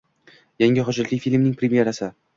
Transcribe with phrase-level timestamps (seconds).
[0.63, 2.11] Yangi hujjatli filmning premerasi